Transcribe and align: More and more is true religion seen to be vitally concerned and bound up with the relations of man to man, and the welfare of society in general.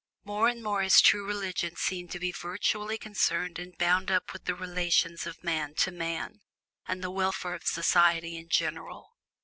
More 0.23 0.47
and 0.47 0.63
more 0.63 0.81
is 0.81 0.99
true 0.99 1.27
religion 1.27 1.75
seen 1.75 2.07
to 2.07 2.17
be 2.17 2.31
vitally 2.31 2.97
concerned 2.97 3.59
and 3.59 3.77
bound 3.77 4.09
up 4.09 4.33
with 4.33 4.45
the 4.45 4.55
relations 4.55 5.27
of 5.27 5.43
man 5.43 5.75
to 5.75 5.91
man, 5.91 6.41
and 6.87 7.03
the 7.03 7.11
welfare 7.11 7.53
of 7.53 7.65
society 7.67 8.35
in 8.35 8.49
general. 8.49 9.13